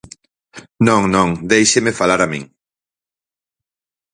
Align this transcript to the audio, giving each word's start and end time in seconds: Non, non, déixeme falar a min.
Non, 0.87 1.01
non, 1.15 1.29
déixeme 1.51 1.97
falar 1.99 2.19
a 2.23 2.31
min. 2.33 2.43